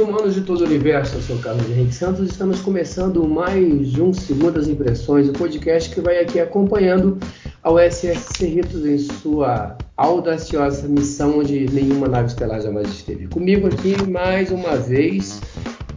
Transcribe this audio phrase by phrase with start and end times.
[0.00, 1.16] Humanos de todo o universo.
[1.16, 6.18] Eu sou Carlos Henrique Santos estamos começando mais um Segundas Impressões, o podcast que vai
[6.18, 7.18] aqui acompanhando
[7.62, 13.26] ao SS Cerritos em sua audaciosa missão onde nenhuma nave estelar jamais esteve.
[13.28, 15.40] Comigo aqui mais uma vez,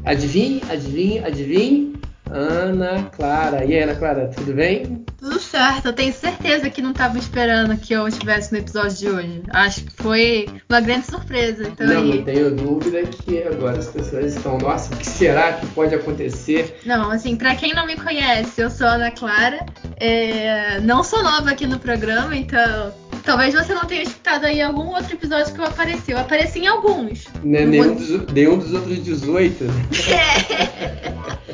[0.04, 1.94] adivinhe, adivinhe, adivinhe,
[2.34, 3.64] Ana Clara.
[3.64, 5.06] E aí, Ana Clara, tudo bem?
[5.20, 9.10] Tudo certo, eu tenho certeza que não estava esperando que eu estivesse no episódio de
[9.10, 9.44] hoje.
[9.50, 11.68] Acho que foi uma grande surpresa.
[11.68, 12.18] Então não, aí...
[12.18, 16.80] não tenho dúvida que agora as pessoas estão, nossa, o que será que pode acontecer?
[16.86, 19.64] Não, assim, para quem não me conhece, eu sou a Ana Clara,
[19.98, 20.80] é...
[20.82, 22.92] não sou nova aqui no programa, então
[23.24, 26.12] Talvez você não tenha escutado aí algum outro episódio que eu apareci.
[26.12, 27.26] Eu apareci em alguns.
[27.42, 29.64] Né, nenhum, dos, nenhum dos outros 18.
[29.64, 29.72] Né?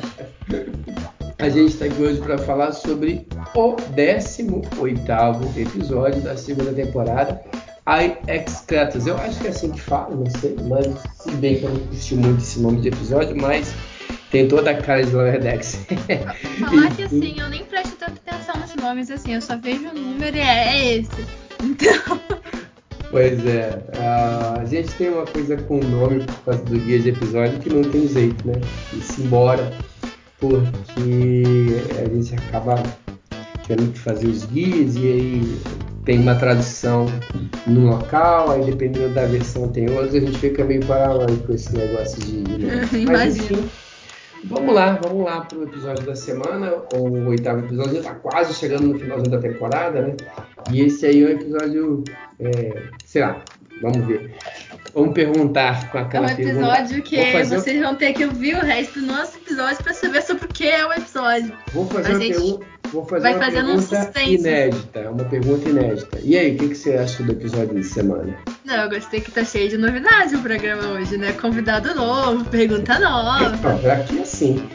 [1.38, 7.40] A gente está aqui hoje para falar sobre o 18 episódio da segunda temporada,
[7.86, 9.06] I Excretus.
[9.06, 11.80] Eu acho que é assim que fala, não sei, mas se bem que eu não
[11.80, 13.74] curti muito esse nome de episódio, mas
[14.30, 15.86] tem toda a cara de Lower Decks.
[16.60, 19.94] Falar que assim, eu nem presto tanta atenção nos nomes, assim, eu só vejo o
[19.94, 21.10] número e é, é esse.
[21.62, 22.18] Então.
[23.10, 27.10] Pois é, a gente tem uma coisa com o nome por causa do guia de
[27.10, 28.54] episódio que não tem jeito, né?
[28.94, 29.70] E se embora
[30.40, 32.82] porque a gente acaba
[33.66, 35.60] tendo que fazer os guias e aí
[36.04, 37.06] tem uma tradução
[37.66, 41.72] no local, aí dependendo da versão tem outra, a gente fica meio paranoico com esse
[41.76, 42.40] negócio de.
[42.60, 42.88] Né?
[43.06, 43.68] Mas enfim,
[44.44, 48.88] vamos lá, vamos lá pro episódio da semana, o oitavo episódio, já tá quase chegando
[48.88, 50.16] no finalzinho da temporada, né?
[50.72, 52.04] E esse aí é um episódio,
[52.38, 53.42] é, sei lá,
[53.82, 54.34] vamos ver.
[54.94, 56.66] Vamos perguntar com aquela É um pergunta.
[56.78, 60.44] episódio que vocês vão ter que ouvir o resto do nosso episódio para saber sobre
[60.44, 61.52] o que é o episódio.
[61.72, 62.66] Vou fazer uma pergunta.
[62.92, 64.34] Vou fazer vai uma fazendo um pergunta suspense.
[64.34, 66.18] inédita, uma pergunta inédita.
[66.24, 68.36] E aí, o que, que você acha do episódio de semana?
[68.64, 71.32] Não, eu gostei que tá cheio de novidade o programa hoje, né?
[71.34, 73.50] Convidado novo, pergunta nova.
[73.56, 74.68] Não, aqui é assim.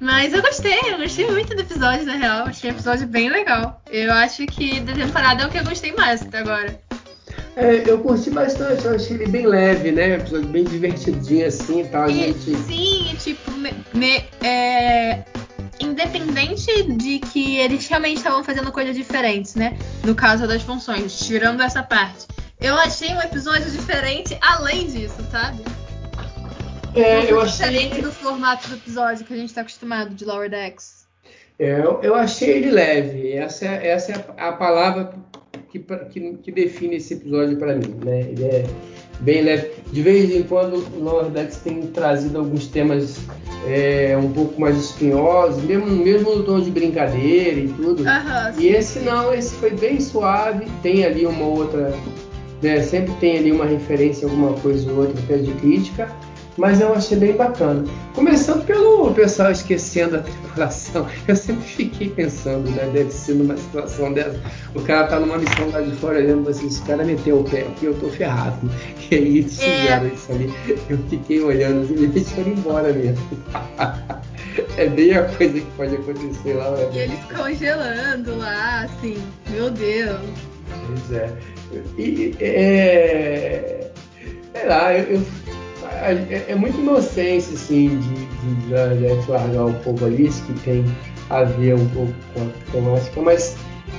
[0.00, 2.46] Mas eu gostei, eu gostei muito do episódio, na real.
[2.46, 3.82] Achei o episódio bem legal.
[3.90, 6.80] Eu acho que da temporada é o que eu gostei mais até agora.
[7.56, 10.14] É, eu curti bastante, eu achei ele bem leve, né?
[10.14, 12.08] Episódio bem divertidinho assim e tal.
[12.08, 12.54] Gente.
[12.56, 15.24] sim, tipo, me- me- é,
[15.80, 19.76] independente de que eles realmente estavam fazendo coisas diferentes, né?
[20.04, 22.26] No caso das funções, tirando essa parte.
[22.60, 25.62] Eu achei um episódio diferente além disso, sabe?
[26.94, 27.52] É, eu achei.
[27.68, 31.06] diferente do formato do episódio que a gente tá acostumado de Lower Decks.
[31.58, 33.32] É, eu, eu achei ele leve.
[33.32, 35.12] Essa, é- essa é a, a palavra
[35.70, 35.78] que,
[36.10, 38.20] que, que define esse episódio para mim, né?
[38.20, 38.66] Ele é
[39.20, 39.70] bem leve.
[39.92, 43.18] De vez em quando o Decks tem trazido alguns temas
[43.66, 48.04] é, um pouco mais espinhosos, mesmo, mesmo no tom de brincadeira e tudo.
[48.58, 51.92] E esse não, esse foi bem suave, tem ali uma outra,
[52.62, 56.10] né, sempre tem ali uma referência, alguma coisa ou outra até de crítica,
[56.58, 57.84] mas eu achei bem bacana.
[58.14, 64.12] Começando pelo pessoal esquecendo a tripulação, eu sempre fiquei pensando, né, deve ser numa situação
[64.12, 64.38] dessa,
[64.74, 67.60] o cara tá numa missão lá de fora olhando assim, esse cara meteu o pé
[67.60, 68.58] aqui, eu tô ferrado.
[69.10, 69.64] E aí eles É.
[69.64, 70.52] fizeram isso ali,
[70.90, 73.26] eu fiquei olhando assim, eles foram embora mesmo.
[74.76, 76.88] é bem a coisa que pode acontecer lá, né?
[76.92, 79.16] E eles congelando lá, assim,
[79.48, 80.20] meu Deus.
[80.86, 81.32] Pois é.
[81.96, 83.90] E, é,
[84.52, 85.22] sei lá, eu, eu-
[86.06, 90.84] é, é muita inocência, assim, de, gente largar um pouco ali, isso que tem
[91.30, 93.56] a ver um pouco com a temática, mas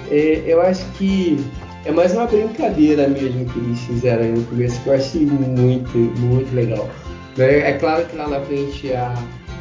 [0.09, 1.43] é, eu acho que
[1.85, 6.53] é mais uma brincadeira mesmo que eles fizeram no começo, que eu achei muito, muito
[6.53, 6.89] legal.
[7.37, 9.13] É, é claro que lá na frente a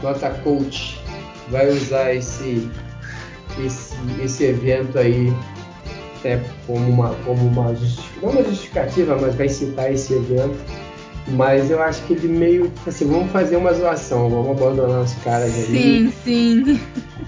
[0.02, 0.98] nossa coach
[1.50, 2.68] vai usar esse,
[3.64, 5.32] esse, esse evento aí
[6.24, 7.72] é, como uma, como uma
[8.22, 10.58] não uma justificativa, mas vai citar esse evento.
[11.30, 15.52] Mas eu acho que ele meio assim, vamos fazer uma zoação, vamos abandonar os caras
[15.54, 15.66] ali.
[15.66, 16.80] Sim, sim.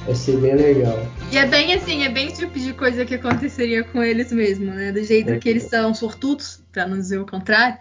[0.09, 1.07] Achei bem legal.
[1.31, 4.67] E é bem assim, é bem o tipo de coisa que aconteceria com eles mesmo,
[4.67, 4.91] né?
[4.91, 5.39] Do jeito É.
[5.39, 7.77] que eles são sortudos, pra não dizer o contrário.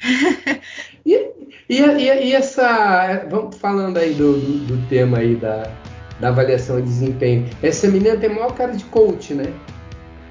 [1.04, 1.14] E,
[1.68, 3.26] e, e- e essa.
[3.28, 5.68] Vamos falando aí do, do, do tema aí da,
[6.20, 7.48] da avaliação de desempenho.
[7.60, 9.52] Essa menina tem maior cara de coach, né?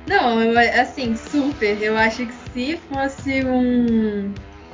[0.07, 0.39] Não,
[0.79, 1.81] assim, super.
[1.81, 4.31] Eu acho que se fosse um,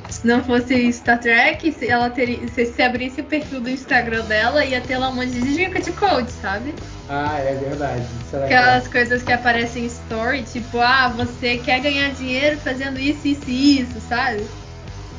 [0.09, 2.47] se não fosse Star Trek, se ela teria.
[2.49, 5.79] Se, se abrisse o perfil do Instagram dela, ia ter lá um monte de dica
[5.79, 6.73] de code, sabe?
[7.09, 8.05] Ah, é verdade.
[8.29, 8.93] Será Aquelas que...
[8.93, 13.81] coisas que aparecem em story, tipo, ah, você quer ganhar dinheiro fazendo isso, isso e
[13.81, 14.45] isso, sabe?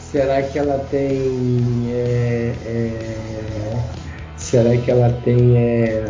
[0.00, 1.90] Será que ela tem.
[1.92, 3.78] É, é...
[4.36, 5.56] Será que ela tem.
[5.56, 6.04] É...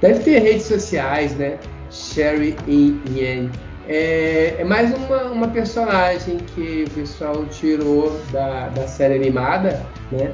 [0.00, 1.58] Deve ter redes sociais, né?
[1.90, 3.50] Sherry Yen.
[3.88, 10.32] É, é mais uma, uma personagem que o pessoal tirou da, da série animada, né?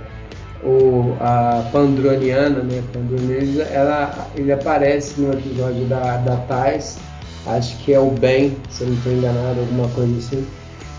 [0.62, 2.83] O, a Pandroniana, né?
[2.93, 6.99] Pandroniana, ela, ele aparece no episódio da, da Thais,
[7.47, 10.47] acho que é o Ben, se eu não estou enganado, alguma coisa assim.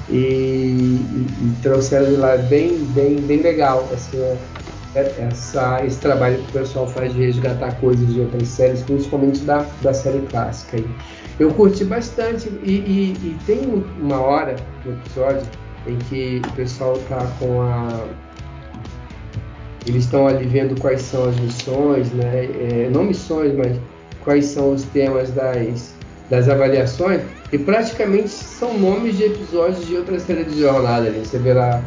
[0.10, 4.38] E, e, e de lá bem, bem, bem legal essa,
[4.96, 9.66] essa, esse trabalho que o pessoal faz de resgatar coisas de outras séries, principalmente da,
[9.82, 10.78] da série clássica.
[10.78, 10.88] Aí.
[11.40, 15.48] Eu curti bastante e, e, e, tem uma hora no episódio
[15.88, 18.08] em que o pessoal tá com a.
[19.88, 22.46] Eles estão ali vendo quais são as missões, né?
[22.46, 23.78] É, não missões, mas
[24.24, 25.94] quais são os temas das,
[26.30, 27.22] das avaliações,
[27.52, 31.20] e praticamente são nomes de episódios de outras séries de jornada ali.
[31.20, 31.82] Você vê lá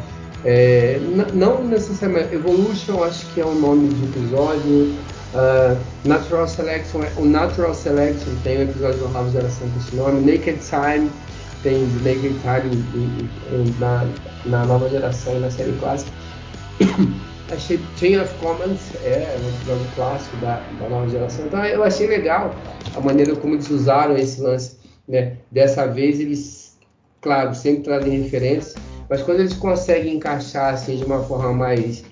[0.45, 0.99] é,
[1.33, 4.95] não necessariamente Evolution, acho que é o nome de episódio.
[5.33, 5.75] Uh,
[6.07, 10.31] Natural Selection, é, o Natural Selection tem um episódio da nova geração com esse nome.
[10.31, 11.09] Naked Time
[11.63, 13.29] tem Naked Time
[13.79, 14.05] na,
[14.45, 16.11] na nova geração na série clássica.
[17.51, 21.45] achei Chain of Commons é um episódio clássico da, da nova geração.
[21.45, 22.53] Então eu achei legal
[22.95, 24.77] a maneira como eles usaram esse lance.
[25.07, 25.37] Né?
[25.51, 26.77] Dessa vez eles,
[27.21, 28.75] claro, sempre trazem referências
[29.09, 32.03] mas quando eles conseguem encaixar assim de uma forma mais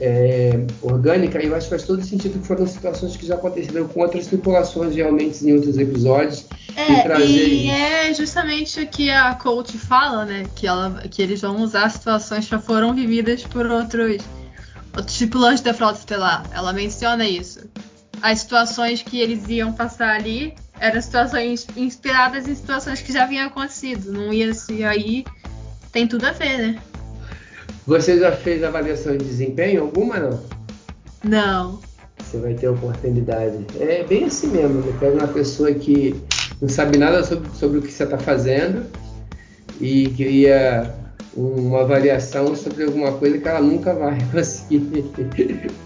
[0.00, 4.00] é, orgânica, eu acho que faz todo sentido que foram situações que já aconteceram com
[4.00, 6.46] outras tripulações realmente em outros episódios.
[6.76, 7.48] É, e, trazer...
[7.48, 10.44] e é justamente o que a coach fala, né?
[10.54, 14.22] Que, ela, que eles vão usar situações que já foram vividas por outros,
[14.94, 16.44] outros tripulantes da frota estelar.
[16.52, 17.60] Ela menciona isso.
[18.20, 23.46] As situações que eles iam passar ali eram situações inspiradas em situações que já haviam
[23.46, 24.12] acontecido.
[24.12, 25.24] Não ia se aí
[25.96, 26.78] tem tudo a ver, né?
[27.86, 30.40] Você já fez avaliação de desempenho alguma não?
[31.24, 31.80] Não.
[32.18, 33.64] Você vai ter oportunidade.
[33.80, 34.82] É bem assim mesmo.
[34.82, 36.14] Você pega uma pessoa que
[36.60, 38.84] não sabe nada sobre, sobre o que você está fazendo
[39.80, 40.94] e queria
[41.34, 44.84] uma avaliação sobre alguma coisa que ela nunca vai conseguir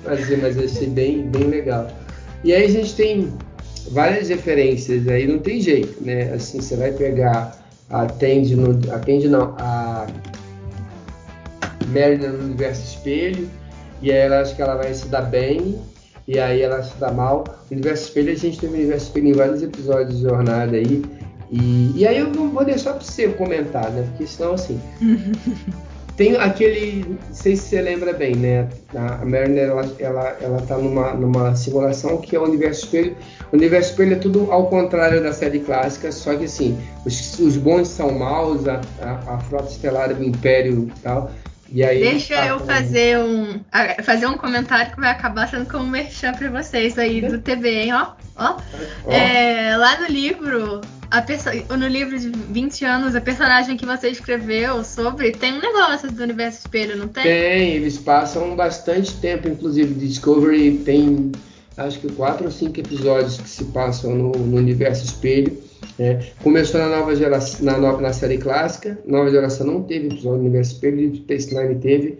[0.02, 1.88] fazer, mas eu achei bem, bem legal.
[2.42, 3.32] E aí a gente tem
[3.92, 6.32] várias referências, aí não tem jeito, né?
[6.32, 7.59] Assim, você vai pegar
[7.90, 10.06] atende no atende não a
[11.88, 13.50] Mary no universo espelho
[14.00, 15.80] e aí ela acha que ela vai se dar bem
[16.26, 17.44] e aí ela se dá mal.
[17.68, 21.04] No universo espelho a gente teve o universo espelho em vários episódios de jornada aí
[21.50, 24.06] e, e aí eu vou deixar para você comentar né?
[24.10, 24.80] Porque senão assim
[26.20, 28.68] Tem aquele, não sei se você lembra bem, né?
[28.94, 33.16] A Mariner, ela, ela, ela tá numa, numa simulação que é o universo espelho.
[33.50, 37.56] O universo espelho é tudo ao contrário da série clássica, só que assim, os, os
[37.56, 41.30] bons são maus, a, a, a frota estelar do Império e tal.
[41.70, 43.58] E aí, Deixa tá eu fazer um,
[44.02, 47.94] fazer um comentário que vai acabar sendo como merchan para vocês aí do TV, hein?
[47.94, 48.56] Ó, ó.
[49.06, 49.10] ó.
[49.10, 50.82] É, lá no livro,
[51.76, 56.22] no livro de 20 anos, a personagem que você escreveu sobre tem um negócio do
[56.22, 57.24] universo espelho, não tem?
[57.24, 61.32] Tem, eles passam bastante tempo, inclusive Discovery tem
[61.76, 65.56] acho que quatro ou cinco episódios que se passam no, no universo espelho.
[65.98, 66.26] Né?
[66.42, 70.74] Começou na nova geração, na, na série clássica, nova geração não teve episódio no universo
[70.74, 72.18] espelho, Space Nine teve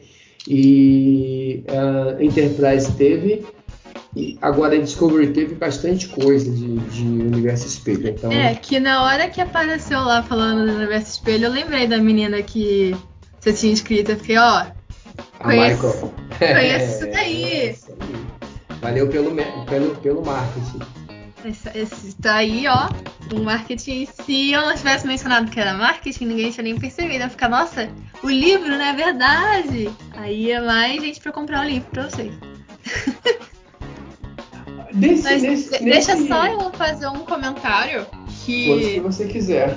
[0.49, 3.45] e uh, Enterprise teve
[4.15, 8.09] e agora a Discovery teve bastante coisa de, de Universo Espelho.
[8.09, 8.33] Então...
[8.33, 12.43] É, que na hora que apareceu lá falando do Universo Espelho, eu lembrei da menina
[12.43, 12.97] que
[13.39, 14.11] você tinha escrito.
[14.11, 14.67] Eu fiquei, ó.
[15.39, 16.15] A conheço, Michael.
[16.39, 17.45] Conheço isso daí.
[17.55, 17.77] É,
[18.81, 19.37] Valeu pelo,
[19.67, 20.81] pelo, pelo marketing.
[21.45, 22.89] Esse, esse tá aí, ó.
[23.33, 24.07] O marketing.
[24.07, 27.21] Se eu não tivesse mencionado que era marketing, ninguém tinha nem percebido.
[27.21, 27.89] Ia ficar, nossa,
[28.25, 29.91] o livro, não é verdade?
[30.15, 32.35] Aí é mais gente pra comprar o livro pra vocês.
[35.01, 36.29] Desse, Mas, desse, deixa nesse...
[36.29, 38.07] só eu fazer um comentário
[38.45, 38.95] que.
[38.95, 39.71] Se você quiser.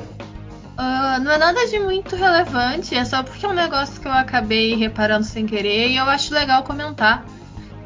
[0.73, 4.11] Uh, não é nada de muito relevante, é só porque é um negócio que eu
[4.11, 7.25] acabei reparando sem querer e eu acho legal comentar.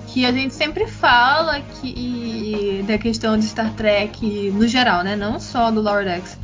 [0.07, 5.15] Que a gente sempre fala que da questão de Star Trek no geral, né?
[5.15, 6.37] Não só do Lower Decks,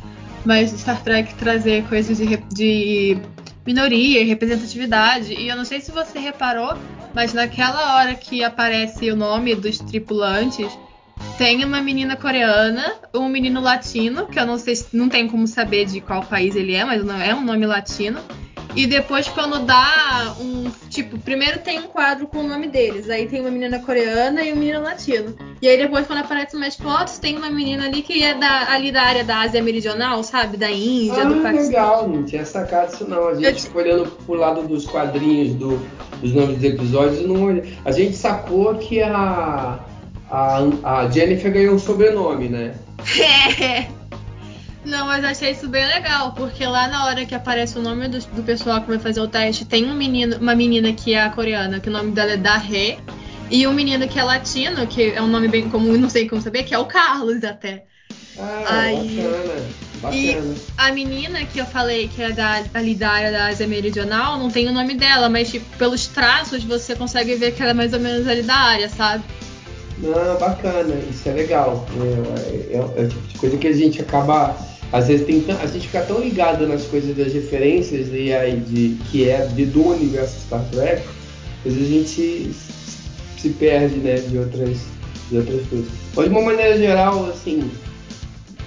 [0.44, 3.18] mas Star Trek trazer coisas de, de
[3.66, 5.32] minoria e representatividade.
[5.32, 6.76] E eu não sei se você reparou,
[7.14, 10.68] mas naquela hora que aparece o nome dos tripulantes,
[11.36, 15.84] tem uma menina coreana, um menino latino, que eu não sei, não tem como saber
[15.84, 18.20] de qual país ele é, mas não é um nome latino.
[18.76, 20.68] E depois, quando dá um.
[20.90, 23.08] Tipo, primeiro tem um quadro com o nome deles.
[23.08, 25.34] Aí tem uma menina coreana e um menino latino.
[25.62, 28.90] E aí depois, quando aparecem mais fotos, tem uma menina ali que é da, ali
[28.90, 30.56] da área da Ásia Meridional, sabe?
[30.56, 31.66] Da Índia, ah, do Paquistão.
[31.66, 33.28] legal, não tinha sacado isso não.
[33.28, 35.80] A gente ficou olhando pro lado dos quadrinhos, do,
[36.20, 39.78] dos nomes dos episódios e não A gente sacou que a,
[40.30, 42.74] a, a Jennifer ganhou um sobrenome, né?
[43.60, 43.86] É.
[44.84, 48.18] Não, mas achei isso bem legal, porque lá na hora que aparece o nome do,
[48.18, 51.80] do pessoal que vai fazer o teste, tem um menino, uma menina que é coreana,
[51.80, 52.98] que o nome dela é Dahe,
[53.50, 56.42] e um menino que é latino, que é um nome bem comum, não sei como
[56.42, 57.84] saber, que é o Carlos até.
[58.38, 59.62] Ah, Aí, bacana,
[60.02, 60.16] bacana.
[60.16, 64.38] E a menina que eu falei que é da, ali da área da Ásia Meridional,
[64.38, 67.74] não tem o nome dela, mas tipo, pelos traços você consegue ver que ela é
[67.74, 69.24] mais ou menos ali da área, sabe?
[69.98, 71.86] Não, bacana, isso é legal.
[72.00, 74.56] É, é, é, é tipo de coisa que a gente acaba
[74.94, 78.96] às vezes tem, a gente fica tão ligado nas coisas das referências e aí de
[79.10, 81.02] que é de, do universo Star Trek,
[81.66, 82.50] às vezes a gente
[83.36, 84.78] se perde né, de outras
[85.30, 85.88] de outras coisas.
[86.14, 87.68] Mas de uma maneira geral, assim,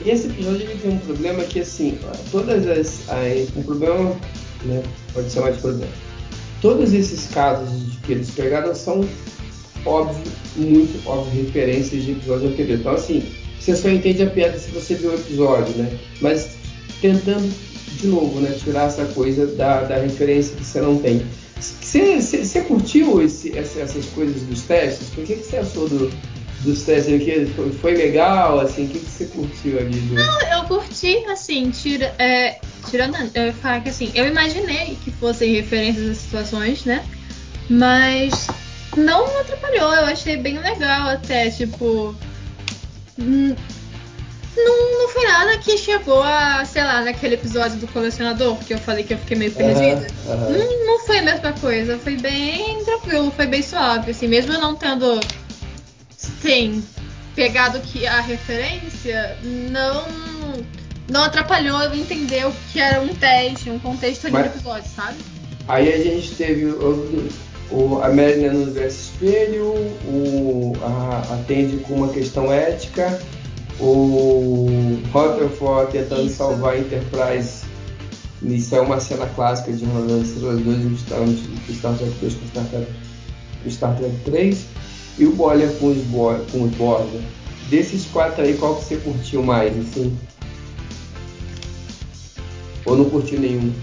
[0.05, 1.98] esse episódio ele tem um problema que assim,
[2.29, 3.03] todas as
[3.55, 4.13] um problema,
[4.65, 5.91] né, pode ser mais problema.
[6.62, 7.69] Todos esses casos
[8.03, 9.07] que eles pegaram são
[9.88, 12.79] óbvio, muito óbvio referências de episódio anterior.
[12.79, 13.24] Então assim,
[13.60, 15.91] você só entende a piada se você viu o episódio, né?
[16.22, 16.51] Mas
[17.01, 17.53] tentando,
[18.00, 21.25] de novo, né, tirar essa coisa da, da referência que você não tem.
[21.60, 25.10] Você, curtiu esse, essas coisas dos testes?
[25.17, 26.12] O que, que você achou do,
[26.62, 27.46] dos testes aqui?
[27.56, 28.86] Foi, foi legal, assim?
[28.86, 30.00] O que, que você curtiu ali?
[30.12, 35.56] Não, eu curti, assim, tira, é, tirando, eu falar que assim, eu imaginei que fossem
[35.56, 37.03] referências às situações, né?
[37.70, 38.48] Mas
[38.98, 42.16] não atrapalhou, eu achei bem legal até, tipo,
[43.20, 43.56] Hum,
[44.56, 48.77] não, não foi nada que chegou a, sei lá, naquele episódio do colecionador, que eu
[48.77, 50.08] falei que eu fiquei meio perdida.
[50.25, 50.51] Uhum, uhum.
[50.51, 54.62] Não, não foi a mesma coisa, foi bem tranquilo, foi bem suave, assim, mesmo eu
[54.62, 55.20] não tendo,
[56.16, 56.84] sim,
[57.36, 60.06] pegado que a referência, não
[61.10, 64.92] não atrapalhou eu entender o que era um teste, um contexto ali Mas, do episódio,
[64.94, 65.18] sabe?
[65.66, 66.66] Aí a gente teve
[67.71, 69.74] o, a Merlin no universo espelho,
[70.05, 73.19] o, a, atende com uma questão ética,
[73.79, 76.38] o Rutherford tentando Isso.
[76.38, 77.65] salvar a Enterprise.
[78.41, 81.00] Isso é uma cena clássica de uma das 2
[81.67, 82.88] e Star Trek 2 com Star Trek,
[83.69, 84.65] Star Trek 3.
[85.19, 85.97] E o Boiler com os,
[86.51, 87.09] com os Borg.
[87.69, 90.15] Desses quatro aí, qual que você curtiu mais, assim?
[92.86, 93.74] Ou não curtiu nenhum?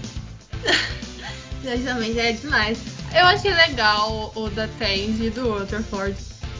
[1.63, 2.94] Exatamente, é demais.
[3.15, 6.15] Eu achei legal o da Tandy e do Waterford.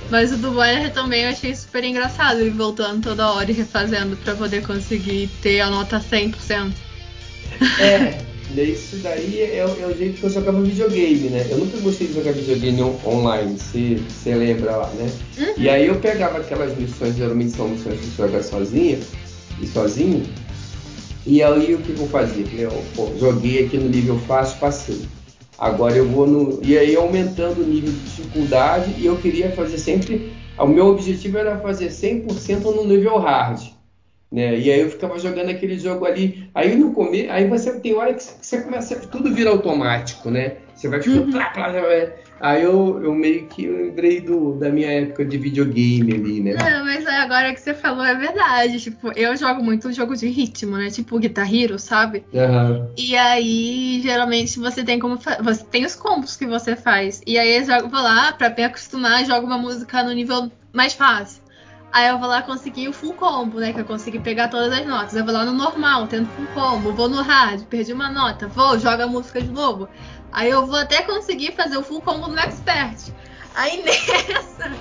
[0.10, 4.16] Mas o do Boiler também eu achei super engraçado, ele voltando toda hora e refazendo
[4.18, 6.72] pra poder conseguir ter a nota 100%.
[7.80, 8.22] É,
[8.56, 11.46] isso daí é, é, o jeito que eu jogava videogame, né?
[11.50, 15.12] Eu nunca gostei de jogar videogame online, se você lembra lá, né?
[15.38, 15.54] Uhum.
[15.58, 19.00] E aí eu pegava aquelas missões, geralmente são missões que você joga sozinha,
[19.62, 20.24] e sozinho,
[21.26, 22.46] e aí o que eu fazia?
[22.56, 25.02] Eu pô, joguei aqui no nível fácil, passei.
[25.58, 26.60] Agora eu vou no.
[26.64, 30.34] E aí aumentando o nível de dificuldade e eu queria fazer sempre.
[30.58, 33.62] O meu objetivo era fazer 100% no nível hard.
[34.32, 34.58] Né?
[34.58, 36.50] E aí eu ficava jogando aquele jogo ali.
[36.54, 40.58] Aí no começo, aí você tem hora que você começa, tudo vira automático, né?
[40.74, 41.38] Você vai ficando.
[41.38, 41.42] Uhum.
[42.39, 46.54] Aí eu, eu meio que lembrei do, da minha época de videogame ali, né?
[46.54, 48.80] Não, mas agora que você falou é verdade.
[48.80, 50.89] Tipo, eu jogo muito jogo de ritmo, né?
[50.89, 52.24] Tipo Guitar Hero, sabe?
[52.34, 52.89] Uhum.
[52.98, 55.18] E aí, geralmente, você tem como.
[55.18, 57.22] Você tem os combos que você faz.
[57.25, 60.94] E aí eu jogo, vou lá, pra me acostumar, jogo uma música no nível mais
[60.94, 61.45] fácil.
[61.96, 63.72] Aí eu vou lá conseguir o full combo, né?
[63.72, 65.16] Que eu consegui pegar todas as notas.
[65.16, 66.92] Eu vou lá no normal, tendo full combo.
[66.92, 68.50] Vou no hard, perdi uma nota.
[68.50, 69.88] Vou, joga a música de novo.
[70.30, 73.14] Aí eu vou até conseguir fazer o full combo no expert.
[73.56, 74.75] Aí nessa,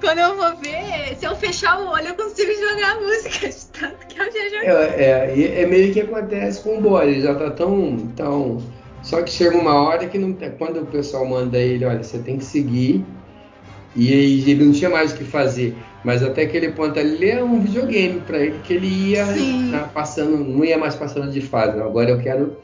[0.00, 3.66] quando eu vou ver, se eu fechar o olho, eu consigo jogar a música de
[3.66, 4.66] tanto que eu já joguei.
[4.66, 8.62] É, é, é meio que acontece com o Boris, já tá tão, tão.
[9.02, 12.38] Só que chega uma hora que não quando o pessoal manda ele, olha, você tem
[12.38, 13.04] que seguir.
[13.96, 15.74] E ele não tinha mais o que fazer.
[16.04, 19.26] Mas até aquele ponto ali, é um videogame para ele que ele ia
[19.72, 21.80] tá passando, não ia mais passando de fase.
[21.80, 22.56] Agora eu quero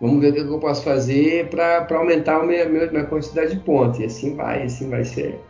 [0.00, 3.98] Vamos ver o que eu posso fazer para aumentar a minha, minha, quantidade de pontos.
[3.98, 5.40] E assim vai, assim vai ser.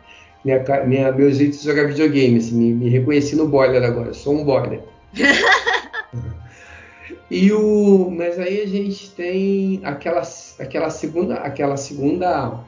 [0.43, 2.39] Minha, minha, meu jeito de jogar videogame.
[2.39, 4.81] Assim, me, me reconheci no boiler agora, sou um boiler.
[7.31, 10.23] e o, mas aí a gente tem aquela,
[10.59, 12.61] aquela segunda, aquela segunda,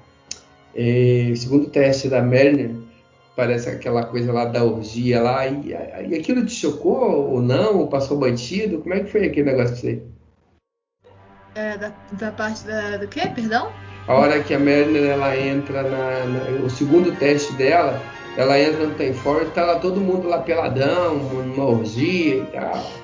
[0.75, 2.71] é, segundo teste da Merner,
[3.37, 5.47] parece aquela coisa lá da orgia lá.
[5.47, 5.71] E,
[6.09, 7.79] e aquilo te chocou ou não?
[7.79, 8.81] Ou passou batido?
[8.81, 10.03] Como é que foi aquele negócio pra você?
[11.55, 13.23] É, da, da parte da, do quê?
[13.35, 13.73] Perdão?
[14.07, 18.01] A hora que a Merlin ela entra na, na, o segundo teste dela,
[18.37, 22.47] ela entra no Tem For e tá lá todo mundo lá peladão, numa orgia e
[22.47, 23.00] tal.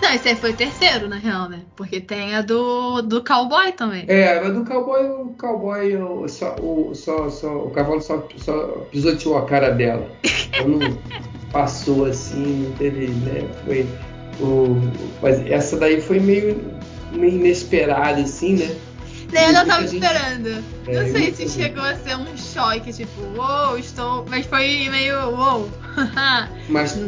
[0.00, 1.60] Não, esse aí foi o terceiro, na real, né?
[1.76, 4.04] Porque tem a do, do cowboy também.
[4.08, 8.86] É, mas do cowboy, o cowboy, o, só, o, só, só, o cavalo só, só
[8.90, 10.08] pisoteou a cara dela.
[10.66, 10.98] não
[11.52, 13.48] passou assim, não teve, né?
[13.64, 13.86] Foi.
[14.40, 14.76] O,
[15.20, 16.64] mas essa daí foi meio,
[17.12, 18.76] meio inesperada, assim, né?
[19.32, 20.02] Nem eu não tava gente...
[20.02, 20.64] esperando.
[20.86, 24.26] É, não sei se chegou a ser um choque, tipo, uou, estou.
[24.28, 25.70] Mas foi meio uou.
[26.68, 26.98] Mas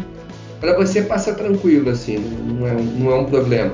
[0.61, 3.73] para você passa tranquilo, assim, não é, um- não é um problema.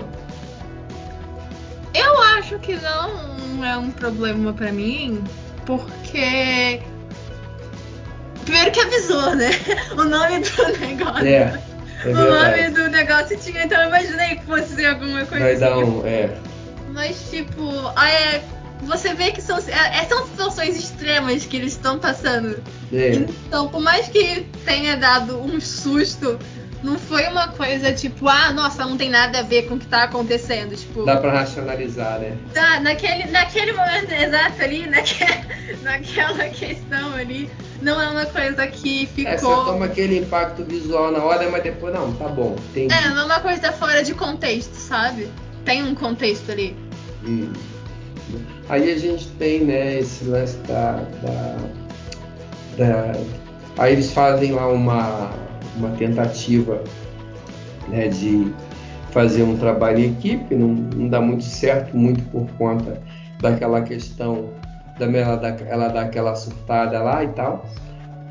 [1.95, 5.23] eu acho que não é um problema pra mim,
[5.67, 6.81] porque.
[8.45, 9.51] Primeiro que avisou, né?
[9.93, 11.27] O nome do negócio.
[11.27, 11.61] É,
[12.05, 15.61] é o nome do negócio tinha, então eu imaginei que fosse alguma coisa Vai assim.
[15.61, 16.05] dar um.
[16.07, 16.31] É,
[16.93, 17.63] Mas, tipo,
[18.01, 18.41] é,
[18.83, 22.61] você vê que são, é, são situações extremas que eles estão passando.
[22.93, 23.11] é.
[23.47, 26.39] Então, por mais que tenha dado um susto,
[26.83, 29.87] não foi uma coisa tipo, ah, nossa, não tem nada a ver com o que
[29.87, 30.75] tá acontecendo.
[30.77, 32.37] Tipo, Dá para racionalizar, né?
[32.55, 35.25] tá, naquele, naquele momento exato ali, naque,
[35.83, 37.51] naquela questão ali,
[37.83, 39.65] não é uma coisa que É, ficou.
[39.67, 42.95] toma aquele impacto visual na hora, mas depois não, tá bom, entendi.
[42.95, 45.29] É, não é uma coisa fora de contexto, sabe?
[45.65, 46.75] Tem um contexto ali.
[47.25, 47.53] Hum.
[48.69, 51.57] Aí a gente tem, né, esse lance da, da,
[52.77, 53.21] da-
[53.79, 55.31] Aí eles fazem lá uma,
[55.77, 56.83] uma tentativa
[57.89, 58.53] né, de
[59.11, 63.01] fazer um trabalho em equipe, não, não dá muito certo, muito por conta
[63.41, 64.51] daquela questão
[64.99, 67.67] da ela dar, ela aquela surtada lá e tal.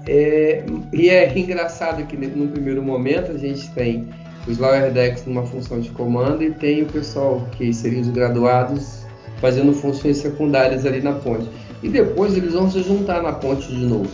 [0.07, 4.07] É, e é engraçado que no primeiro momento a gente tem
[4.47, 9.05] os Lower Decks numa função de comando e tem o pessoal que seriam os graduados
[9.41, 11.49] fazendo funções secundárias ali na ponte.
[11.81, 14.09] E depois eles vão se juntar na ponte de novo.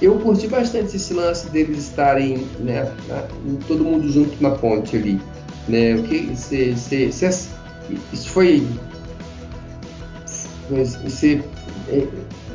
[0.00, 3.24] Eu curti bastante esse lance deles estarem, né, na-
[3.68, 5.20] todo mundo junto na ponte ali,
[5.68, 5.94] né?
[5.94, 7.48] O que se, se, se-
[8.12, 8.66] isso foi
[10.70, 11.42] você
[11.88, 12.06] é,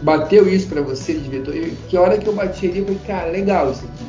[0.02, 1.54] bateu isso pra você, diretor?
[1.90, 4.06] Que hora que eu bati ali, eu falei, cara, legal isso aqui.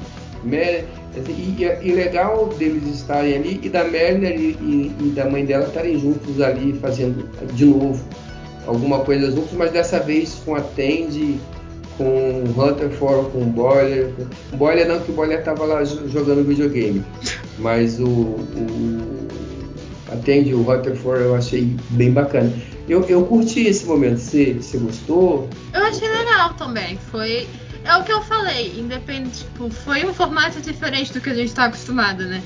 [0.48, 0.84] Mer-
[1.28, 4.26] E, e- legal deles estarem ali e da Merlin
[4.60, 8.04] e, e- da mãe dela estarem juntos ali fazendo de novo
[8.66, 11.40] alguma coisa juntos, mas dessa vez com a Tandy,
[11.96, 14.12] com o Rutherford, com Boiler.
[14.52, 17.04] O Boiler não, que o Boiler estava lá jo- jogando videogame,
[17.58, 19.28] mas o, o
[20.12, 22.52] a Tandy e o Rutherford eu achei bem bacana.
[22.88, 24.18] Eu, eu curti esse momento.
[24.18, 25.48] Você, gostou?
[25.74, 26.96] Eu achei legal também.
[27.10, 27.46] Foi.
[27.84, 31.54] É o que eu falei, independente, tipo, foi um formato diferente do que a gente
[31.54, 32.42] tá acostumado, né?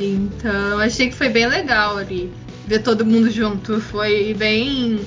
[0.00, 2.30] Então, achei que foi bem legal ali.
[2.66, 3.80] Ver todo mundo junto.
[3.80, 5.00] Foi bem.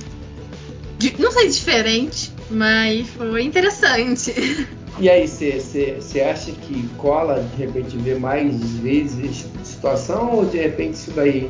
[1.17, 4.67] Não sei diferente, mas foi interessante.
[4.99, 10.95] E aí, você, acha que cola de repente ver mais vezes situação ou de repente
[10.95, 11.49] isso daí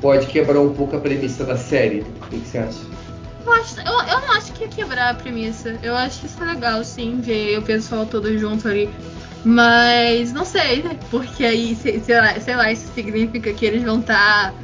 [0.00, 2.00] pode quebrar um pouco a premissa da série?
[2.00, 2.78] O que, você acha?
[3.44, 5.78] Eu, acho- eu- eu não acho que ia quebrar a premissa.
[5.82, 8.88] Eu acho que isso é legal, sim, ver o pessoal todo junto ali.
[9.44, 10.98] Mas não sei, né?
[11.10, 14.54] Porque aí, sei, sei lá, sei lá, isso significa que eles vão estar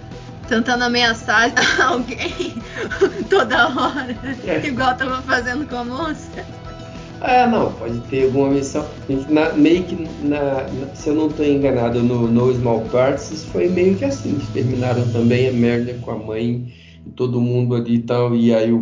[0.49, 1.53] tentando ameaçar
[1.87, 2.55] alguém
[3.29, 4.17] toda hora.
[4.47, 4.67] É.
[4.67, 6.45] Igual tava fazendo com a moça.
[7.21, 8.87] Ah, não, pode ter alguma missão.
[9.31, 13.47] Na- meio que, na- na- se eu não estou enganado, no No Small Parts, isso
[13.47, 14.31] foi meio que assim.
[14.33, 16.73] Eles terminaram também a Merlin com a mãe
[17.07, 18.35] e todo mundo ali e tal.
[18.37, 18.79] E aí o,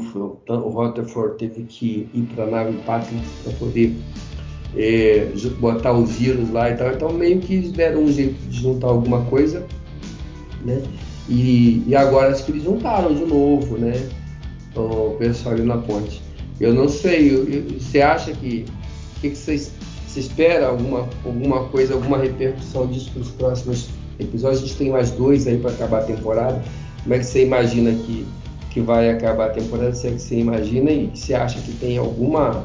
[0.49, 3.97] o Rutherford teve que ir para a nave Patton para poder
[4.77, 5.29] é,
[5.61, 6.89] botar os vírus lá e tal.
[6.91, 9.65] Então meio que eles deram um jeito de juntar alguma coisa,
[10.65, 10.83] né?
[11.29, 13.95] E, e agora acho que eles juntaram de novo, né?
[14.77, 16.21] O pessoal ali na ponte.
[16.61, 17.31] Eu não sei,
[17.79, 18.65] você acha que.
[19.17, 19.57] O que você,
[20.07, 20.67] você espera?
[20.67, 24.63] Alguma, alguma coisa, alguma repercussão disso para os próximos episódios?
[24.63, 26.63] A gente tem mais dois aí para acabar a temporada.
[27.03, 28.27] Como é que você imagina que,
[28.71, 29.95] que vai acabar a temporada?
[29.95, 32.65] Se é que você imagina e você acha que tem alguma,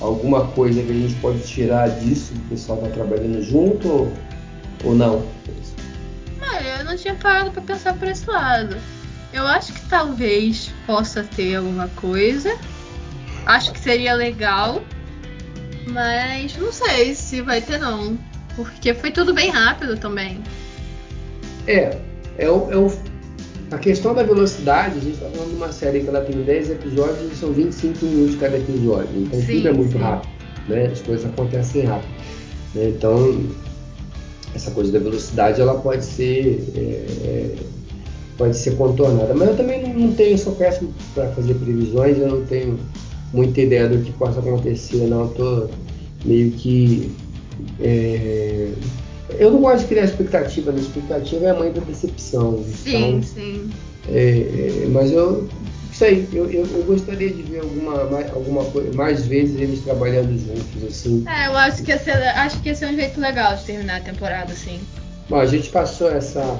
[0.00, 2.34] alguma coisa que a gente pode tirar disso?
[2.34, 4.12] O pessoal está trabalhando junto ou,
[4.84, 5.22] ou não?
[6.52, 8.76] Olha, eu não tinha parado pra pensar por esse lado.
[9.32, 12.56] Eu acho que talvez possa ter alguma coisa.
[13.46, 14.82] Acho que seria legal.
[15.86, 18.16] Mas não sei se vai ter não.
[18.56, 20.40] Porque foi tudo bem rápido também.
[21.66, 21.98] É,
[22.38, 22.92] é o, é o-
[23.70, 26.70] a questão da velocidade, a gente está falando de uma série que ela tem 10
[26.70, 29.10] episódios e são 25 minutos cada episódio.
[29.16, 29.98] Então Sim, tudo é muito sim.
[29.98, 30.30] rápido,
[30.68, 30.86] né?
[30.86, 32.10] As coisas acontecem rápido.
[32.74, 32.88] né?
[32.90, 33.50] Então,
[34.54, 36.80] essa coisa da velocidade ela pode ser é,
[37.26, 37.56] é,
[38.36, 39.34] pode ser contornada.
[39.34, 42.78] Mas eu também não tenho, sou péssimo para fazer previsões, eu não tenho
[43.32, 45.26] muita ideia do que possa acontecer, não.
[45.26, 45.70] Estou
[46.24, 47.10] meio que.
[47.80, 48.72] É...
[49.38, 52.62] Eu não gosto de criar expectativa, a expectativa é a mãe da decepção.
[52.64, 53.70] Sim, então, sim.
[54.08, 55.48] É, é, mas eu
[55.94, 60.36] sei, eu, eu, eu, gostaria de ver alguma, mais, alguma coisa, mais vezes eles trabalhando
[60.36, 61.24] juntos, assim.
[61.28, 63.98] É, eu acho que ia ser, acho que ia ser um jeito legal de terminar
[63.98, 64.80] a temporada, assim.
[65.28, 66.58] Bom, a gente passou essa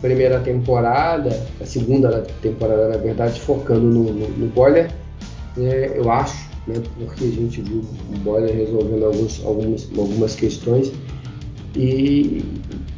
[0.00, 4.88] primeira temporada, a segunda temporada, na verdade, focando no, no, no Boiler,
[5.58, 10.92] é, eu acho, né, porque a gente viu o Boiler resolvendo alguns, algumas, algumas questões.
[11.76, 12.42] E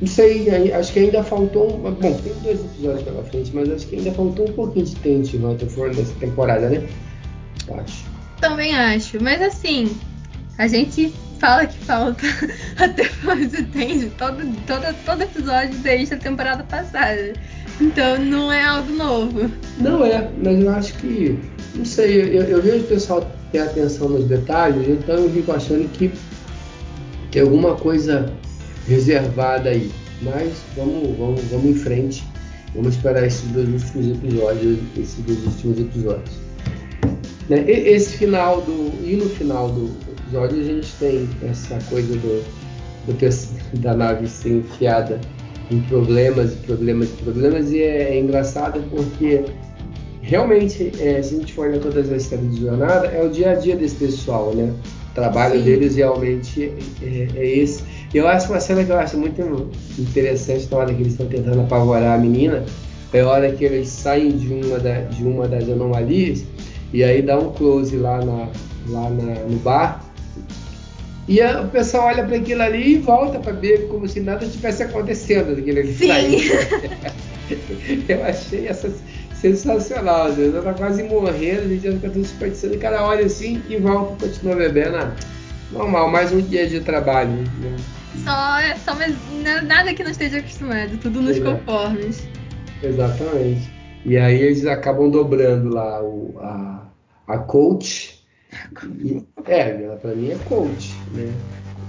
[0.01, 1.77] não sei, acho que ainda faltou.
[1.77, 4.97] Um, bom, tem dois episódios pela frente, mas acho que ainda faltou um pouquinho de
[4.97, 6.87] Tente Rutherford nessa temporada, né?
[7.77, 8.05] Acho.
[8.41, 9.91] Também acho, mas assim,
[10.57, 12.23] a gente fala que falta
[12.79, 17.33] até mais entende todo, todo, todo episódio desde a temporada passada.
[17.81, 19.51] Então não é algo novo.
[19.79, 21.39] Não é, mas eu acho que.
[21.75, 25.89] Não sei, eu, eu vejo o pessoal ter atenção nos detalhes, então eu fico achando
[25.91, 26.13] que
[27.31, 28.33] tem alguma coisa
[28.89, 29.91] reservada aí.
[30.23, 32.25] Mas vamos, vamos, vamos em frente.
[32.75, 34.79] Vamos esperar esses dois últimos episódios.
[34.97, 36.31] Esses dois últimos episódios.
[37.49, 37.65] Né?
[37.71, 38.93] Esse final do.
[39.05, 42.45] E no final do episódio a gente tem essa coisa do,
[43.07, 45.21] do da nave ser enfiada
[45.71, 49.45] em problemas, problemas, problemas, e é, é engraçado porque
[50.23, 53.53] realmente, é, se a gente for olhar todas as séries de jornada, é o dia
[53.53, 54.73] a dia desse pessoal, né?
[55.11, 55.65] O trabalho Sim.
[55.65, 56.73] deles realmente
[57.03, 57.83] é, é, esse.
[58.13, 61.61] Eu acho uma cena que eu acho muito interessante na hora que eles estão tentando
[61.61, 62.65] apavorar a menina,
[63.13, 66.45] é a hora que eles saem de uma, da, de uma das anomalias
[66.93, 68.49] e aí dá um close lá, na,
[68.89, 70.09] lá na, no bar
[71.29, 74.47] e a, o pessoal olha para aquilo ali e volta para ver como se nada
[74.47, 76.51] tivesse acontecendo daquele ali.
[78.09, 78.91] Eu achei essa
[79.39, 80.33] sensacional.
[80.33, 80.55] Deus.
[80.55, 82.75] Ela tá quase morrendo, a gente já fica tudo desperdiçando.
[82.75, 85.13] O cara olha assim e volta e continua bebendo.
[85.73, 87.31] Normal, mais um dia de trabalho.
[87.31, 87.77] Né?
[88.25, 89.15] Só, é só mas
[89.65, 91.59] nada que não esteja acostumado, tudo nos Exato.
[91.59, 92.27] conformes.
[92.83, 93.71] Exatamente.
[94.05, 96.87] E aí eles acabam dobrando lá o, a,
[97.27, 98.19] a coach
[98.99, 101.33] e, é, para mim é coach, né?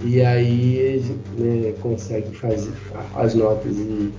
[0.01, 1.03] E aí
[1.37, 2.71] né, consegue fazer
[3.15, 4.11] as notas e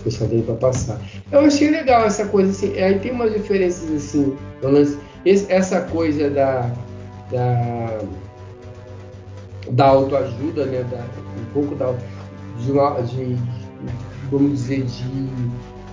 [0.00, 1.00] o pessoal tem para passar.
[1.30, 2.78] Eu achei legal essa coisa assim.
[2.78, 4.36] Aí tem umas diferenças assim.
[5.48, 6.70] essa coisa da,
[7.30, 7.98] da,
[9.70, 10.84] da autoajuda, né?
[10.90, 11.94] Da, um pouco da,
[12.60, 13.36] de, uma, de
[14.30, 15.28] vamos dizer de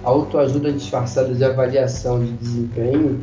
[0.03, 3.19] autoajuda disfarçada de avaliação de desempenho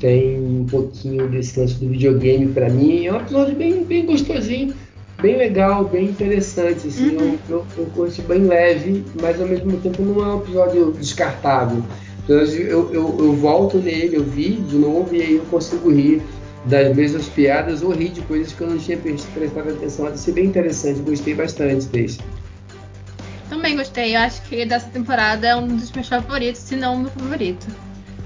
[0.00, 3.06] tem um pouquinho desse lance do videogame para mim.
[3.06, 4.72] É um episódio bem, bem gostosinho,
[5.20, 6.88] bem legal, bem interessante.
[6.88, 7.38] Assim, uhum.
[7.48, 11.82] eu, eu, eu curti bem leve, mas ao mesmo tempo não é um episódio descartável.
[12.24, 16.22] Então, eu, eu, eu volto nele, eu vi de novo e aí eu consigo rir
[16.64, 20.06] das mesmas piadas ou rir de coisas que eu não tinha prestado atenção.
[20.06, 22.18] Vai ser bem interessante, gostei bastante desse.
[23.48, 26.98] Também gostei, eu acho que dessa temporada é um dos meus favoritos, se não o
[26.98, 27.66] meu favorito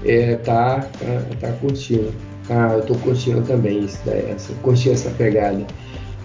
[0.05, 2.13] é, tá, tá, tá curtindo.
[2.49, 5.65] Ah, eu tô curtindo também isso daí, essa, curti essa pegada.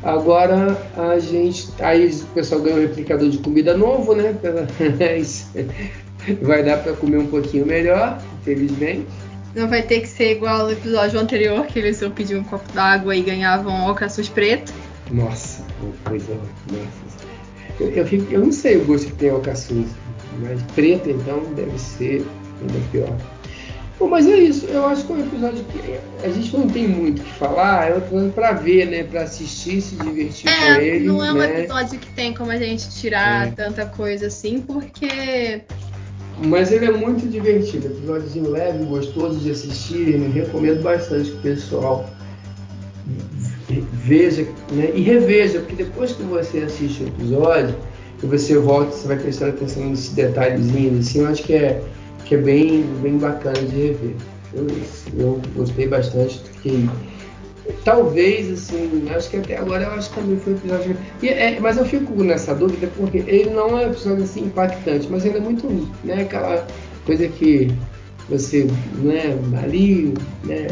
[0.02, 1.68] Agora a gente.
[1.80, 4.34] Aí o pessoal ganhou um replicador de comida novo, né?
[6.42, 9.06] vai dar para comer um pouquinho melhor, infelizmente.
[9.54, 12.70] Não vai ter que ser igual no episódio anterior, que eles iam pedir um copo
[12.72, 14.72] d'água e ganhavam alcaçuz preto.
[15.10, 15.64] Nossa,
[16.04, 16.34] coisa.
[16.70, 17.28] Nossa.
[17.80, 19.86] Eu, eu, fico, eu não sei o gosto que tem alcaçuz,
[20.40, 22.26] mas preto então deve ser
[22.60, 23.16] ainda pior.
[23.98, 24.66] Bom, mas é isso.
[24.66, 27.90] Eu acho que é um episódio que a gente não tem muito o que falar.
[27.90, 29.02] É um episódio pra ver, né?
[29.02, 31.06] Pra assistir, se divertir é, com ele.
[31.06, 31.60] Não é um né?
[31.60, 33.50] episódio que tem como a gente tirar é.
[33.50, 35.62] tanta coisa assim, porque.
[36.44, 37.86] Mas ele é muito divertido.
[37.86, 40.16] Episódio leve, gostoso de assistir.
[40.32, 42.08] Recomendo bastante que o pessoal
[44.04, 44.90] veja né?
[44.94, 47.74] e reveja, porque depois que você assiste o episódio
[48.22, 51.82] e você volta, você vai prestando atenção nesses detalhezinhos, assim, eu acho que é
[52.24, 54.14] que é bem, bem bacana de rever.
[54.52, 54.66] Eu,
[55.18, 56.88] eu gostei bastante, fiquei.
[57.84, 60.96] Talvez, assim, acho que até agora eu acho que também foi um episódio.
[61.22, 65.08] E, é, mas eu fico nessa dúvida porque ele não é um episódio assim impactante,
[65.10, 65.66] mas ainda é muito,
[66.04, 66.66] né, aquela
[67.04, 67.74] coisa que
[68.28, 70.66] você, né, ali, né,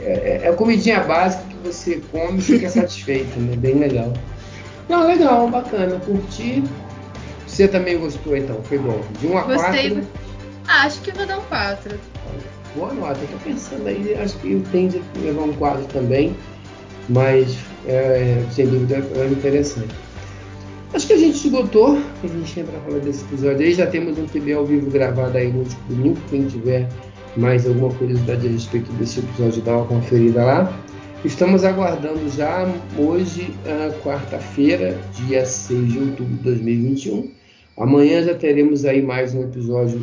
[0.00, 4.12] é, é, é a comidinha básica que você come e fica satisfeito, né, bem legal.
[4.88, 6.62] Não, legal, bacana, curti.
[7.46, 9.00] Você também gostou então, foi bom.
[9.20, 9.54] De 1 a 4.
[9.54, 10.04] Gostei.
[10.66, 11.98] Ah, acho que vou dar um 4.
[12.74, 16.34] Boa nota, tô pensando aí, acho que eu tendo a levar um 4 também,
[17.08, 17.56] mas
[17.86, 19.94] é, sem dúvida é interessante.
[20.92, 23.74] Acho que a gente esgotou o a gente tinha para falar desse episódio aí.
[23.74, 26.16] Já temos um PB ao vivo gravado aí no último domingo.
[26.30, 26.88] Quem tiver
[27.36, 30.72] mais alguma curiosidade a respeito desse episódio, dá uma conferida lá.
[31.24, 33.52] Estamos aguardando já hoje,
[34.04, 37.30] quarta-feira, dia 6 de outubro de 2021.
[37.76, 40.00] Amanhã já teremos aí mais um episódio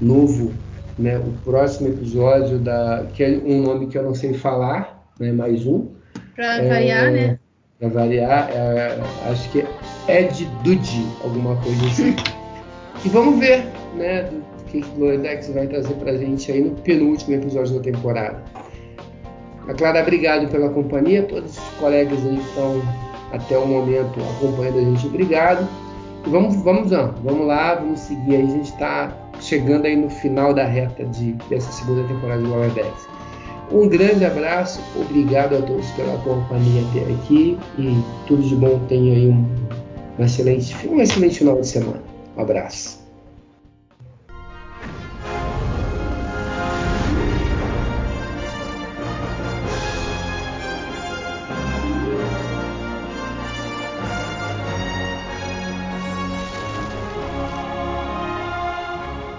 [0.00, 0.52] novo,
[0.98, 1.18] né?
[1.18, 5.32] O próximo episódio da que é um nome que eu não sei falar, né?
[5.32, 5.88] Mais um.
[6.34, 7.38] Para variar, é, né?
[7.78, 8.98] Para variar, é,
[9.30, 12.16] acho que é Ed Dudi, alguma coisa assim.
[13.04, 13.64] e vamos ver,
[13.96, 14.22] né?
[14.24, 18.42] Do que o Loredex vai trazer para a gente aí no penúltimo episódio da temporada.
[19.68, 21.22] A Clara, obrigado pela companhia.
[21.22, 22.82] Todos os colegas aí que estão
[23.32, 25.68] até o momento acompanhando a gente, obrigado.
[26.26, 28.42] E vamos, vamos, vamos lá, vamos seguir aí.
[28.42, 32.70] A gente está chegando aí no final da reta de, dessa segunda temporada do Lower
[32.70, 33.06] Decks.
[33.70, 38.80] Um grande abraço, obrigado a todos pela companhia até aqui e tudo de bom.
[38.88, 39.46] Tenha aí um,
[40.18, 42.00] um, excelente, um excelente final de semana.
[42.36, 43.07] Um abraço.